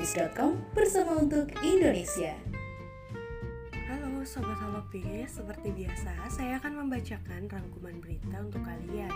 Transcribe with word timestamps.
holopis.com 0.00 0.56
bersama 0.72 1.20
untuk 1.20 1.52
Indonesia. 1.60 2.32
Halo 3.84 4.24
Sobat 4.24 4.56
Holopis, 4.64 5.28
seperti 5.28 5.76
biasa 5.76 6.24
saya 6.32 6.56
akan 6.56 6.88
membacakan 6.88 7.44
rangkuman 7.44 8.00
berita 8.00 8.40
untuk 8.40 8.64
kalian. 8.64 9.12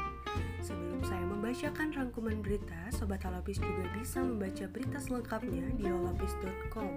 Sebelum 0.61 1.01
saya 1.09 1.25
membacakan 1.25 1.89
rangkuman 1.89 2.37
berita, 2.45 2.77
Sobat 2.93 3.25
Holopis 3.25 3.65
juga 3.65 3.89
bisa 3.97 4.21
membaca 4.21 4.69
berita 4.69 5.01
selengkapnya 5.01 5.73
di 5.73 5.89
holopis.com 5.89 6.93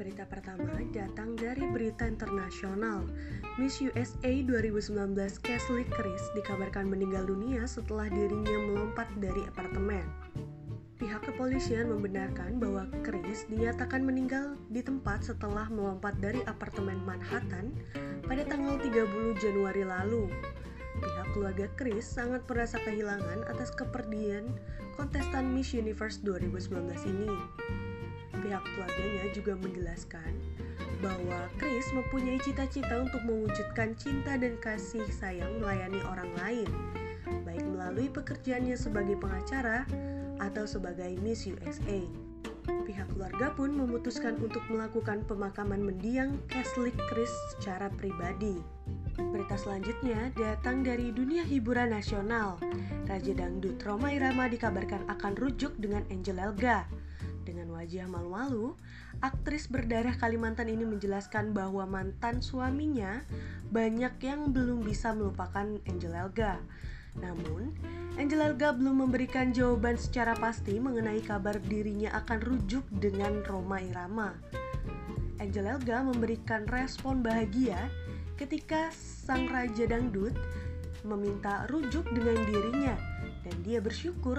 Berita 0.00 0.24
pertama 0.24 0.80
datang 0.88 1.36
dari 1.36 1.68
berita 1.68 2.08
internasional. 2.08 3.04
Miss 3.60 3.84
USA 3.84 4.32
2019 4.32 5.12
Casely 5.44 5.84
Chris 5.92 6.24
dikabarkan 6.32 6.88
meninggal 6.88 7.28
dunia 7.28 7.68
setelah 7.68 8.08
dirinya 8.08 8.56
melompat 8.64 9.12
dari 9.20 9.44
apartemen 9.44 10.08
Pihak 10.98 11.30
kepolisian 11.30 11.94
membenarkan 11.94 12.58
bahwa 12.58 12.90
Chris 13.06 13.46
dinyatakan 13.46 14.02
meninggal 14.02 14.58
di 14.66 14.82
tempat 14.82 15.30
setelah 15.30 15.70
melompat 15.70 16.18
dari 16.18 16.42
apartemen 16.50 16.98
Manhattan 17.06 17.70
pada 18.26 18.42
tanggal 18.42 18.82
30 18.82 19.38
Januari 19.38 19.86
lalu. 19.86 20.26
Pihak 20.98 21.30
keluarga 21.30 21.70
Chris 21.78 22.02
sangat 22.02 22.42
merasa 22.50 22.82
kehilangan 22.82 23.46
atas 23.46 23.70
kepergian 23.78 24.50
kontestan 24.98 25.54
Miss 25.54 25.70
Universe 25.70 26.18
2019 26.26 26.90
ini. 27.06 27.30
Pihak 28.34 28.66
keluarganya 28.66 29.30
juga 29.30 29.54
menjelaskan 29.54 30.34
bahwa 30.98 31.46
Chris 31.62 31.86
mempunyai 31.94 32.42
cita-cita 32.42 33.06
untuk 33.06 33.22
mewujudkan 33.22 33.94
cinta 33.94 34.34
dan 34.34 34.58
kasih 34.58 35.06
sayang 35.14 35.62
melayani 35.62 36.02
orang 36.10 36.30
lain, 36.42 36.70
baik 37.46 37.62
melalui 37.62 38.10
pekerjaannya 38.10 38.74
sebagai 38.74 39.14
pengacara 39.14 39.86
atau 40.38 40.64
sebagai 40.66 41.14
Miss 41.20 41.46
USA. 41.46 42.00
Pihak 42.84 43.08
keluarga 43.12 43.52
pun 43.56 43.72
memutuskan 43.72 44.36
untuk 44.40 44.60
melakukan 44.68 45.24
pemakaman 45.24 45.80
mendiang 45.80 46.40
Catholic 46.48 46.96
Chris 47.08 47.32
secara 47.56 47.88
pribadi. 47.92 48.60
Berita 49.18 49.58
selanjutnya 49.58 50.30
datang 50.36 50.84
dari 50.84 51.10
dunia 51.10 51.42
hiburan 51.42 51.90
nasional. 51.90 52.60
Raja 53.08 53.32
Dangdut 53.34 53.80
Roma 53.82 54.12
Irama 54.12 54.46
dikabarkan 54.46 55.08
akan 55.10 55.32
rujuk 55.36 55.74
dengan 55.80 56.04
Angel 56.12 56.38
Elga. 56.38 56.86
Dengan 57.42 57.72
wajah 57.72 58.04
malu-malu, 58.04 58.76
aktris 59.24 59.66
berdarah 59.72 60.14
Kalimantan 60.20 60.68
ini 60.68 60.84
menjelaskan 60.84 61.56
bahwa 61.56 61.88
mantan 61.88 62.44
suaminya 62.44 63.24
banyak 63.72 64.20
yang 64.20 64.52
belum 64.52 64.84
bisa 64.84 65.16
melupakan 65.16 65.66
Angel 65.88 66.12
Elga. 66.12 66.60
Namun, 67.22 67.74
Angel 68.18 68.50
Elga 68.50 68.74
belum 68.74 69.06
memberikan 69.06 69.54
jawaban 69.54 69.94
secara 69.94 70.34
pasti 70.34 70.74
mengenai 70.82 71.22
kabar 71.22 71.54
dirinya 71.62 72.10
akan 72.18 72.38
rujuk 72.42 72.82
dengan 72.90 73.46
Roma 73.46 73.78
Irama. 73.78 74.34
Angel 75.38 75.70
Elga 75.70 76.02
memberikan 76.02 76.66
respon 76.66 77.22
bahagia 77.22 77.78
ketika 78.34 78.90
sang 78.90 79.46
raja 79.46 79.86
dangdut 79.86 80.34
meminta 81.06 81.70
rujuk 81.70 82.10
dengan 82.10 82.42
dirinya 82.42 82.94
dan 83.46 83.54
dia 83.62 83.78
bersyukur 83.78 84.38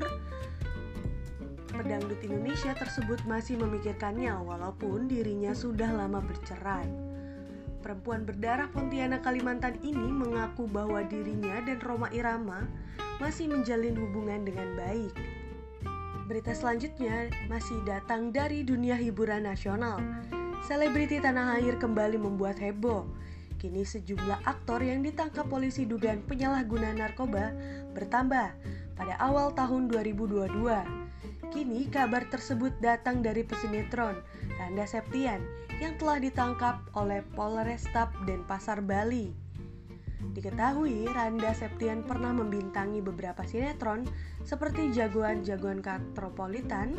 pedangdut 1.71 2.19
Indonesia 2.19 2.75
tersebut 2.75 3.23
masih 3.23 3.55
memikirkannya 3.63 4.35
walaupun 4.43 5.07
dirinya 5.07 5.55
sudah 5.55 5.87
lama 5.95 6.19
bercerai. 6.19 7.08
Perempuan 7.79 8.27
berdarah 8.27 8.67
Pontianak 8.75 9.23
Kalimantan 9.23 9.79
ini 9.79 10.11
mengaku 10.11 10.67
bahwa 10.67 10.99
dirinya 11.07 11.63
dan 11.63 11.79
Roma 11.79 12.11
Irama 12.11 12.67
masih 13.23 13.47
menjalin 13.47 13.95
hubungan 13.95 14.43
dengan 14.43 14.75
baik. 14.75 15.15
Berita 16.27 16.53
selanjutnya 16.53 17.31
masih 17.47 17.79
datang 17.87 18.35
dari 18.35 18.67
dunia 18.67 18.99
hiburan 18.99 19.47
nasional. 19.47 19.97
Selebriti 20.67 21.23
tanah 21.23 21.57
air 21.57 21.79
kembali 21.79 22.19
membuat 22.19 22.59
heboh. 22.59 23.07
Kini 23.59 23.87
sejumlah 23.87 24.43
aktor 24.43 24.83
yang 24.83 25.03
ditangkap 25.03 25.47
polisi 25.47 25.87
dugaan 25.87 26.23
penyalahgunaan 26.27 26.99
narkoba 26.99 27.55
bertambah 27.95 28.55
pada 28.95 29.15
awal 29.23 29.55
tahun 29.55 29.87
2022. 29.91 30.51
Kini 31.49 31.89
kabar 31.89 32.27
tersebut 32.29 32.77
datang 32.77 33.25
dari 33.25 33.41
pesinetron 33.41 34.21
Randa 34.59 34.83
Septian 34.83 35.39
yang 35.79 35.95
telah 35.95 36.19
ditangkap 36.19 36.83
oleh 36.91 37.23
Polrestab 37.31 38.11
Denpasar 38.27 38.83
Bali. 38.83 39.31
Diketahui 40.35 41.07
Randa 41.07 41.55
Septian 41.55 42.03
pernah 42.03 42.35
membintangi 42.35 42.99
beberapa 42.99 43.47
sinetron 43.47 44.03
seperti 44.43 44.91
Jagoan-Jagoan 44.91 45.79
Katropolitan, 45.79 46.91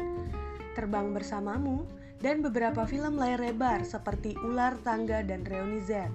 Terbang 0.73 1.13
Bersamamu, 1.13 1.85
dan 2.25 2.41
beberapa 2.41 2.89
film 2.89 3.21
layar 3.21 3.45
lebar 3.45 3.85
seperti 3.85 4.33
Ular 4.41 4.81
Tangga 4.81 5.21
dan 5.21 5.45
Reuni 5.45 5.85
Z. 5.85 6.09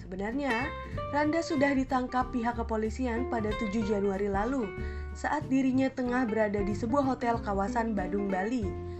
Sebenarnya, 0.00 0.72
Randa 1.12 1.44
sudah 1.44 1.76
ditangkap 1.76 2.32
pihak 2.32 2.56
kepolisian 2.56 3.28
pada 3.28 3.52
7 3.60 3.76
Januari 3.84 4.32
lalu 4.32 4.64
saat 5.12 5.44
dirinya 5.52 5.92
tengah 5.92 6.24
berada 6.24 6.64
di 6.64 6.72
sebuah 6.72 7.04
hotel 7.04 7.36
kawasan 7.44 7.92
Badung, 7.92 8.32
Bali 8.32 8.95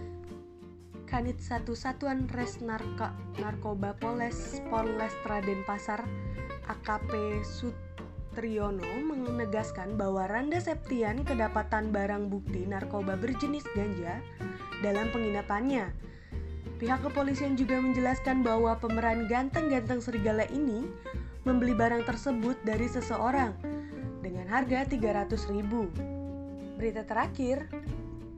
Kanit 1.07 1.39
Satu 1.39 1.71
Satuan 1.71 2.27
Res 2.35 2.59
Narka, 2.59 3.15
Narkoba 3.39 3.95
Poles 3.95 4.59
Polrestra 4.67 5.39
Denpasar 5.39 6.03
AKP 6.67 7.41
Sutriyono 7.47 8.83
menegaskan 9.07 9.95
bahwa 9.95 10.27
Randa 10.27 10.59
Septian 10.59 11.23
kedapatan 11.23 11.95
barang 11.95 12.27
bukti 12.27 12.67
narkoba 12.67 13.15
berjenis 13.15 13.63
ganja 13.71 14.19
dalam 14.83 15.07
penginapannya. 15.15 15.95
Pihak 16.75 16.99
kepolisian 16.99 17.55
juga 17.55 17.79
menjelaskan 17.79 18.43
bahwa 18.43 18.75
pemeran 18.75 19.31
ganteng-ganteng 19.31 20.03
serigala 20.03 20.43
ini 20.51 20.91
membeli 21.47 21.71
barang 21.71 22.03
tersebut 22.03 22.59
dari 22.67 22.91
seseorang 22.91 23.55
dengan 24.19 24.51
harga 24.51 24.83
300 24.83 25.55
ribu. 25.55 25.87
Berita 26.75 27.07
terakhir, 27.07 27.71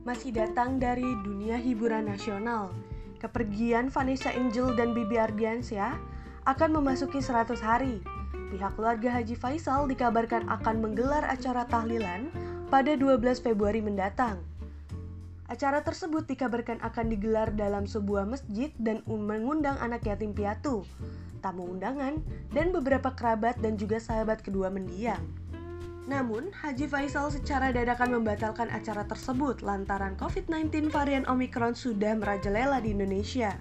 masih 0.00 0.32
datang 0.32 0.80
dari 0.80 1.04
dunia 1.20 1.60
hiburan 1.60 2.08
nasional. 2.08 2.72
Kepergian 3.20 3.92
Vanessa 3.92 4.32
Angel 4.32 4.72
dan 4.72 4.96
Bibi 4.96 5.20
Ardiansyah 5.20 5.92
akan 6.48 6.80
memasuki 6.80 7.20
100 7.20 7.60
hari. 7.60 8.00
Pihak 8.48 8.80
keluarga 8.80 9.20
Haji 9.20 9.36
Faisal 9.36 9.84
dikabarkan 9.92 10.48
akan 10.48 10.76
menggelar 10.80 11.28
acara 11.28 11.68
tahlilan 11.68 12.32
pada 12.72 12.96
12 12.96 13.44
Februari 13.44 13.84
mendatang. 13.84 14.40
Acara 15.50 15.84
tersebut 15.84 16.24
dikabarkan 16.30 16.80
akan 16.80 17.06
digelar 17.10 17.52
dalam 17.52 17.84
sebuah 17.84 18.24
masjid 18.24 18.72
dan 18.80 19.02
mengundang 19.04 19.76
anak 19.82 20.06
yatim 20.06 20.32
piatu, 20.32 20.86
tamu 21.44 21.66
undangan, 21.66 22.22
dan 22.54 22.70
beberapa 22.70 23.12
kerabat 23.12 23.58
dan 23.58 23.76
juga 23.76 23.98
sahabat 23.98 24.40
kedua 24.46 24.70
mendiang. 24.70 25.39
Namun, 26.10 26.50
Haji 26.50 26.90
Faisal 26.90 27.30
secara 27.30 27.70
dadakan 27.70 28.18
membatalkan 28.18 28.66
acara 28.74 29.06
tersebut 29.06 29.62
lantaran 29.62 30.18
COVID-19 30.18 30.90
varian 30.90 31.22
Omicron 31.30 31.78
sudah 31.78 32.18
merajalela 32.18 32.82
di 32.82 32.90
Indonesia. 32.90 33.54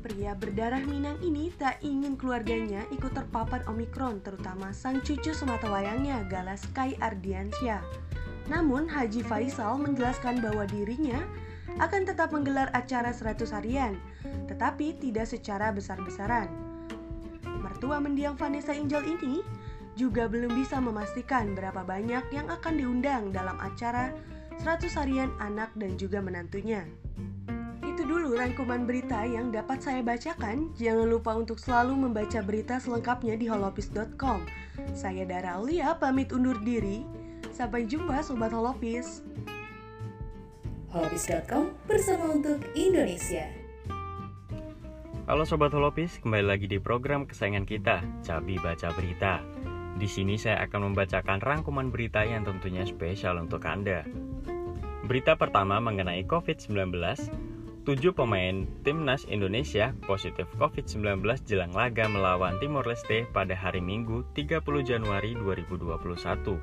Pria 0.00 0.32
berdarah 0.32 0.80
Minang 0.80 1.20
ini 1.20 1.52
tak 1.60 1.84
ingin 1.84 2.16
keluarganya 2.16 2.88
ikut 2.88 3.12
terpapar 3.12 3.68
Omicron, 3.68 4.24
terutama 4.24 4.72
sang 4.72 5.04
cucu 5.04 5.36
semata 5.36 5.68
wayangnya, 5.68 6.24
Galas 6.32 6.64
Kai 6.72 6.96
Ardiansyah. 7.04 7.84
Namun, 8.48 8.88
Haji 8.88 9.20
Faisal 9.20 9.76
menjelaskan 9.76 10.40
bahwa 10.40 10.64
dirinya 10.64 11.20
akan 11.76 12.08
tetap 12.08 12.32
menggelar 12.32 12.72
acara 12.72 13.12
100 13.12 13.52
harian, 13.52 14.00
tetapi 14.48 14.96
tidak 14.96 15.28
secara 15.28 15.68
besar-besaran. 15.68 16.48
Mertua 17.44 18.00
mendiang 18.00 18.40
Vanessa 18.40 18.72
Angel 18.72 19.04
ini 19.04 19.44
juga 19.94 20.24
belum 20.28 20.56
bisa 20.56 20.80
memastikan 20.80 21.52
berapa 21.52 21.84
banyak 21.84 22.24
yang 22.32 22.48
akan 22.48 22.74
diundang 22.80 23.28
dalam 23.30 23.60
acara 23.60 24.12
100 24.60 24.88
harian 24.96 25.30
anak 25.40 25.72
dan 25.76 25.96
juga 26.00 26.22
menantunya. 26.24 26.84
Itu 27.82 28.08
dulu 28.08 28.32
rangkuman 28.40 28.88
berita 28.88 29.20
yang 29.28 29.52
dapat 29.52 29.84
saya 29.84 30.00
bacakan. 30.00 30.72
Jangan 30.80 31.12
lupa 31.12 31.36
untuk 31.36 31.60
selalu 31.60 32.08
membaca 32.08 32.40
berita 32.40 32.80
selengkapnya 32.80 33.36
di 33.36 33.44
holopis.com. 33.44 34.48
Saya 34.96 35.28
Dara 35.28 35.60
Aulia 35.60 35.92
pamit 36.00 36.32
undur 36.32 36.56
diri. 36.64 37.04
Sampai 37.52 37.84
jumpa 37.84 38.24
Sobat 38.24 38.56
Holopis. 38.56 39.20
Holopis.com 40.88 41.76
bersama 41.84 42.32
untuk 42.32 42.64
Indonesia. 42.72 43.44
Halo 45.28 45.44
Sobat 45.44 45.70
Holopis, 45.76 46.16
kembali 46.18 46.44
lagi 46.48 46.66
di 46.66 46.80
program 46.80 47.28
kesayangan 47.28 47.68
kita, 47.68 48.02
Cabi 48.24 48.56
Baca 48.58 48.88
Berita. 48.96 49.44
Di 49.96 50.08
sini 50.08 50.40
saya 50.40 50.64
akan 50.64 50.92
membacakan 50.92 51.38
rangkuman 51.44 51.92
berita 51.92 52.24
yang 52.24 52.48
tentunya 52.48 52.82
spesial 52.88 53.36
untuk 53.36 53.64
Anda. 53.68 54.04
Berita 55.04 55.36
pertama 55.36 55.82
mengenai 55.82 56.24
COVID-19, 56.24 56.94
7 57.82 58.14
pemain 58.14 58.62
timnas 58.86 59.26
Indonesia 59.26 59.90
positif 60.06 60.46
COVID-19 60.54 61.26
jelang 61.42 61.74
laga 61.74 62.06
melawan 62.06 62.54
Timor 62.62 62.86
Leste 62.86 63.26
pada 63.34 63.58
hari 63.58 63.82
Minggu 63.82 64.22
30 64.38 64.62
Januari 64.86 65.34
2021. 65.34 66.56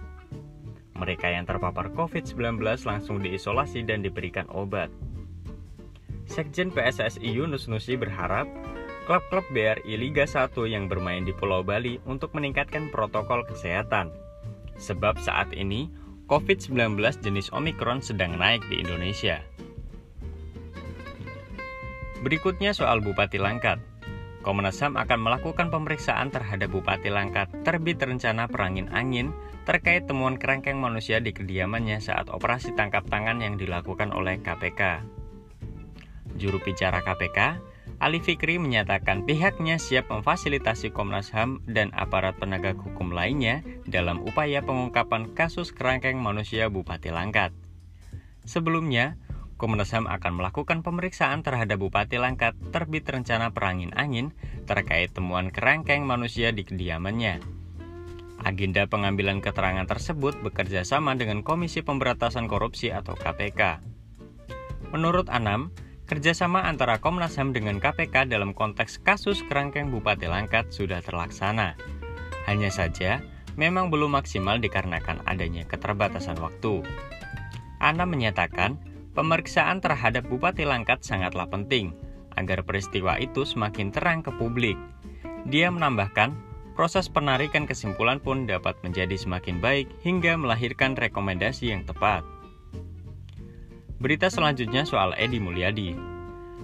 Mereka 0.96 1.28
yang 1.32 1.44
terpapar 1.44 1.92
COVID-19 1.92 2.64
langsung 2.88 3.20
diisolasi 3.20 3.84
dan 3.84 4.00
diberikan 4.04 4.48
obat. 4.52 4.88
Sekjen 6.24 6.72
PSSI 6.72 7.28
Yunus 7.28 7.68
Nusi 7.68 8.00
berharap 8.00 8.48
klub-klub 9.10 9.42
BRI 9.50 9.98
Liga 9.98 10.30
1 10.30 10.54
yang 10.70 10.86
bermain 10.86 11.26
di 11.26 11.34
Pulau 11.34 11.66
Bali 11.66 11.98
untuk 12.06 12.30
meningkatkan 12.38 12.94
protokol 12.94 13.42
kesehatan. 13.42 14.14
Sebab 14.78 15.18
saat 15.18 15.50
ini 15.58 15.90
COVID-19 16.30 16.94
jenis 17.26 17.50
Omikron 17.50 18.06
sedang 18.06 18.38
naik 18.38 18.62
di 18.70 18.86
Indonesia. 18.86 19.42
Berikutnya 22.22 22.70
soal 22.70 23.02
Bupati 23.02 23.42
Langkat. 23.42 23.82
Komnas 24.46 24.78
HAM 24.78 24.94
akan 24.94 25.20
melakukan 25.26 25.74
pemeriksaan 25.74 26.30
terhadap 26.30 26.70
Bupati 26.70 27.10
Langkat 27.10 27.50
terbit 27.66 27.98
rencana 27.98 28.46
perangin 28.46 28.94
angin 28.94 29.34
terkait 29.66 30.06
temuan 30.06 30.38
kerangkeng 30.38 30.78
manusia 30.78 31.18
di 31.18 31.34
kediamannya 31.34 31.98
saat 31.98 32.30
operasi 32.30 32.78
tangkap 32.78 33.10
tangan 33.10 33.42
yang 33.42 33.58
dilakukan 33.58 34.14
oleh 34.14 34.38
KPK. 34.38 35.02
Juru 36.38 36.62
bicara 36.62 37.02
KPK, 37.02 37.58
Ali 38.00 38.24
Fikri 38.24 38.56
menyatakan 38.56 39.28
pihaknya 39.28 39.76
siap 39.76 40.08
memfasilitasi 40.08 40.96
Komnas 40.96 41.36
HAM 41.36 41.60
dan 41.68 41.92
aparat 41.92 42.40
penegak 42.40 42.80
hukum 42.80 43.12
lainnya 43.12 43.60
dalam 43.84 44.24
upaya 44.24 44.64
pengungkapan 44.64 45.36
kasus 45.36 45.76
kerangkeng 45.76 46.16
manusia 46.16 46.72
Bupati 46.72 47.12
Langkat. 47.12 47.52
Sebelumnya, 48.48 49.20
Komnas 49.60 49.92
HAM 49.92 50.08
akan 50.08 50.40
melakukan 50.40 50.80
pemeriksaan 50.80 51.44
terhadap 51.44 51.76
Bupati 51.84 52.16
Langkat 52.16 52.56
terbit 52.72 53.04
rencana 53.04 53.52
perangin 53.52 53.92
angin 53.92 54.32
terkait 54.64 55.12
temuan 55.12 55.52
kerangkeng 55.52 56.08
manusia 56.08 56.56
di 56.56 56.64
kediamannya. 56.64 57.44
Agenda 58.40 58.88
pengambilan 58.88 59.44
keterangan 59.44 59.84
tersebut 59.84 60.40
bekerja 60.40 60.88
sama 60.88 61.20
dengan 61.20 61.44
Komisi 61.44 61.84
Pemberantasan 61.84 62.48
Korupsi 62.48 62.96
atau 62.96 63.20
KPK. 63.20 63.84
Menurut 64.96 65.28
Anam, 65.28 65.76
Kerjasama 66.10 66.66
antara 66.66 66.98
Komnas 66.98 67.38
HAM 67.38 67.54
dengan 67.54 67.78
KPK 67.78 68.34
dalam 68.34 68.58
konteks 68.58 68.98
kasus 69.06 69.46
kerangkeng 69.46 69.94
Bupati 69.94 70.26
Langkat 70.26 70.74
sudah 70.74 71.06
terlaksana. 71.06 71.78
Hanya 72.50 72.74
saja, 72.74 73.22
memang 73.54 73.94
belum 73.94 74.18
maksimal 74.18 74.58
dikarenakan 74.58 75.22
adanya 75.30 75.70
keterbatasan 75.70 76.42
waktu. 76.42 76.82
Ana 77.78 78.10
menyatakan, 78.10 78.82
pemeriksaan 79.14 79.86
terhadap 79.86 80.26
Bupati 80.26 80.66
Langkat 80.66 81.06
sangatlah 81.06 81.46
penting 81.46 81.94
agar 82.34 82.66
peristiwa 82.66 83.22
itu 83.22 83.46
semakin 83.46 83.94
terang 83.94 84.26
ke 84.26 84.34
publik. 84.34 84.82
Dia 85.46 85.70
menambahkan, 85.70 86.34
proses 86.74 87.06
penarikan 87.06 87.70
kesimpulan 87.70 88.18
pun 88.18 88.50
dapat 88.50 88.74
menjadi 88.82 89.14
semakin 89.14 89.62
baik 89.62 89.86
hingga 90.02 90.42
melahirkan 90.42 90.98
rekomendasi 90.98 91.70
yang 91.70 91.86
tepat. 91.86 92.26
Berita 94.00 94.32
selanjutnya 94.32 94.88
soal 94.88 95.12
Edi 95.20 95.44
Mulyadi. 95.44 95.92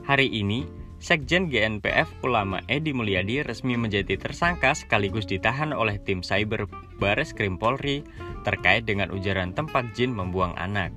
Hari 0.07 0.31
ini, 0.31 0.63
Sekjen 1.03 1.51
GNPF 1.51 2.23
Ulama 2.23 2.63
Edi 2.71 2.95
Mulyadi 2.95 3.43
resmi 3.43 3.75
menjadi 3.75 4.15
tersangka 4.15 4.71
sekaligus 4.71 5.27
ditahan 5.27 5.75
oleh 5.75 5.99
tim 5.99 6.23
cyber 6.23 6.63
Bares 6.95 7.35
Krim 7.35 7.59
Polri 7.59 8.07
terkait 8.47 8.87
dengan 8.87 9.11
ujaran 9.11 9.51
tempat 9.51 9.91
jin 9.91 10.15
membuang 10.15 10.55
anak. 10.55 10.95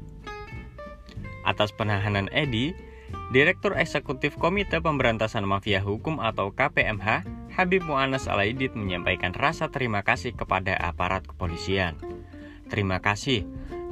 Atas 1.42 1.74
penahanan 1.74 2.30
Edi, 2.30 2.70
Direktur 3.34 3.74
Eksekutif 3.74 4.38
Komite 4.38 4.78
Pemberantasan 4.78 5.42
Mafia 5.42 5.82
Hukum 5.82 6.22
atau 6.22 6.54
KPMH, 6.54 7.26
Habib 7.58 7.82
Mu'anas 7.82 8.30
Alaidit 8.30 8.78
menyampaikan 8.78 9.34
rasa 9.34 9.74
terima 9.74 10.06
kasih 10.06 10.38
kepada 10.38 10.78
aparat 10.78 11.26
kepolisian. 11.26 11.98
Terima 12.70 13.02
kasih 13.02 13.42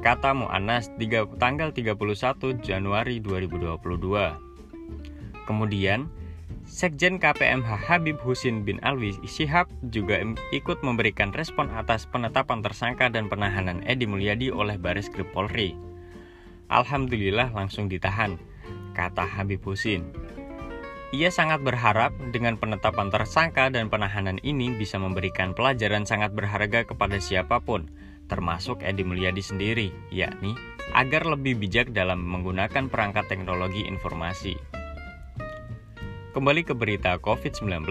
kata 0.06 0.38
Mu'anas 0.38 0.86
tanggal 1.42 1.74
31 1.74 2.62
Januari 2.62 3.18
2022. 3.18 3.82
Kemudian, 5.50 6.06
Sekjen 6.62 7.18
KPMH 7.18 7.90
Habib 7.90 8.14
Husin 8.22 8.62
bin 8.62 8.78
Alwi 8.86 9.18
Syihab 9.26 9.66
juga 9.90 10.22
ikut 10.54 10.78
memberikan 10.86 11.34
respon 11.34 11.74
atas 11.74 12.06
penetapan 12.06 12.62
tersangka 12.62 13.10
dan 13.10 13.26
penahanan 13.26 13.82
Edi 13.82 14.06
Mulyadi 14.06 14.54
oleh 14.54 14.78
Baris 14.78 15.10
Krim 15.10 15.26
Polri. 15.34 15.74
Alhamdulillah 16.70 17.50
langsung 17.50 17.90
ditahan, 17.90 18.38
kata 18.94 19.26
Habib 19.26 19.58
Husin. 19.66 20.06
Ia 21.10 21.34
sangat 21.34 21.66
berharap 21.66 22.14
dengan 22.30 22.54
penetapan 22.62 23.10
tersangka 23.10 23.74
dan 23.74 23.90
penahanan 23.90 24.38
ini 24.46 24.70
bisa 24.70 25.02
memberikan 25.02 25.50
pelajaran 25.50 26.06
sangat 26.06 26.30
berharga 26.30 26.86
kepada 26.86 27.18
siapa 27.18 27.58
pun, 27.58 27.90
termasuk 28.26 28.82
Edi 28.82 29.02
Mulyadi 29.02 29.42
sendiri, 29.42 29.88
yakni 30.10 30.54
agar 30.94 31.26
lebih 31.26 31.58
bijak 31.58 31.90
dalam 31.90 32.22
menggunakan 32.22 32.86
perangkat 32.86 33.26
teknologi 33.26 33.82
informasi. 33.86 34.54
Kembali 36.36 36.62
ke 36.68 36.76
berita 36.76 37.16
COVID-19, 37.16 37.88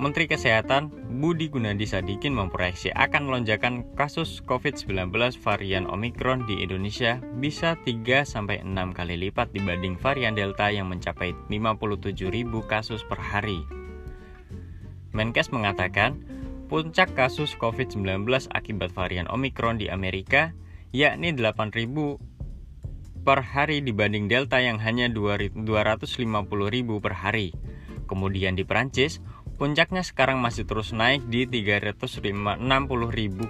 Menteri 0.00 0.24
Kesehatan 0.24 0.88
Budi 1.20 1.52
Gunadi 1.52 1.84
Sadikin 1.84 2.32
memproyeksi 2.32 2.90
akan 2.96 3.28
lonjakan 3.28 3.84
kasus 3.92 4.40
COVID-19 4.48 5.12
varian 5.44 5.84
Omikron 5.84 6.48
di 6.48 6.64
Indonesia 6.64 7.20
bisa 7.38 7.76
3-6 7.84 8.32
kali 8.96 9.14
lipat 9.28 9.52
dibanding 9.52 10.00
varian 10.00 10.32
Delta 10.32 10.72
yang 10.72 10.88
mencapai 10.88 11.36
57.000 11.52 12.24
kasus 12.66 13.04
per 13.04 13.20
hari. 13.20 13.62
Menkes 15.12 15.52
mengatakan, 15.52 16.24
puncak 16.72 17.12
kasus 17.12 17.52
COVID-19 17.60 18.24
akibat 18.48 18.96
varian 18.96 19.28
Omicron 19.28 19.76
di 19.76 19.92
Amerika, 19.92 20.56
yakni 20.88 21.36
8.000 21.36 21.84
per 23.28 23.44
hari 23.44 23.84
dibanding 23.84 24.24
Delta 24.24 24.56
yang 24.56 24.80
hanya 24.80 25.12
250.000 25.12 25.52
per 26.96 27.12
hari. 27.12 27.52
Kemudian 28.08 28.56
di 28.56 28.64
Prancis, 28.64 29.20
puncaknya 29.60 30.00
sekarang 30.00 30.40
masih 30.40 30.64
terus 30.64 30.96
naik 30.96 31.20
di 31.28 31.44
360.000 31.44 32.56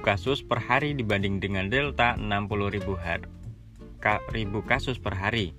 kasus 0.03 0.43
per 0.43 0.59
hari 0.59 0.99
dibanding 0.99 1.39
dengan 1.39 1.71
Delta 1.71 2.19
60.000 2.19 4.03
kasus 4.67 4.99
per 4.99 5.15
hari. 5.15 5.55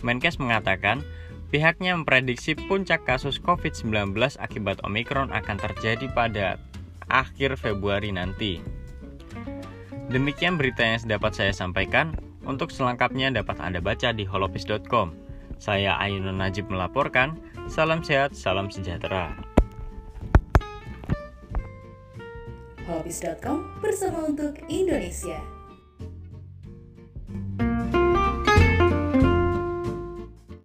Menkes 0.00 0.40
mengatakan, 0.40 1.04
Pihaknya 1.48 1.96
memprediksi 1.96 2.52
puncak 2.52 3.08
kasus 3.08 3.40
COVID-19 3.40 4.12
akibat 4.36 4.84
Omicron 4.84 5.32
akan 5.32 5.56
terjadi 5.56 6.12
pada 6.12 6.60
akhir 7.08 7.60
Februari 7.60 8.12
nanti. 8.12 8.60
Demikian 10.08 10.56
berita 10.56 10.80
yang 10.80 11.04
dapat 11.04 11.36
saya 11.36 11.52
sampaikan. 11.52 12.16
Untuk 12.48 12.72
selengkapnya 12.72 13.28
dapat 13.28 13.60
Anda 13.60 13.84
baca 13.84 14.08
di 14.08 14.24
holopis.com. 14.24 15.12
Saya 15.60 16.00
Ainun 16.00 16.40
Najib 16.40 16.72
melaporkan. 16.72 17.36
Salam 17.68 18.00
sehat, 18.00 18.32
salam 18.32 18.72
sejahtera. 18.72 19.36
Holopis.com 22.88 23.84
bersama 23.84 24.32
untuk 24.32 24.56
Indonesia. 24.72 25.57